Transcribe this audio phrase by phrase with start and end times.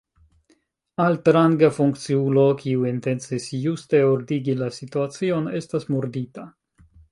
[1.03, 6.51] Altranga funkciulo, kiu intencis juste ordigi la situacion, estas murdita.